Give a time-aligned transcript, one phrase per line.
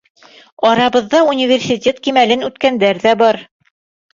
[0.69, 3.45] Арабыҙҙа университет кимәлен үткәндәр ҙә бар.